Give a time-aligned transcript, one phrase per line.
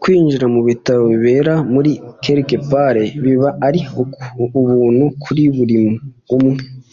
[0.00, 1.92] Kwinjira mu bitaramo bibera muri
[2.22, 3.80] Quelque Part biba ari
[4.66, 5.76] ubuntu kuri buri
[6.36, 6.62] umwe